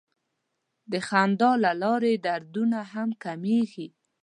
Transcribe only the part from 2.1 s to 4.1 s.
دردونه هم کمېږي.